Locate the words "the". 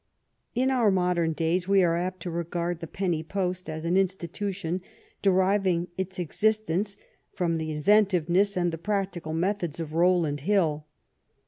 2.79-2.87, 7.59-7.71, 8.73-8.79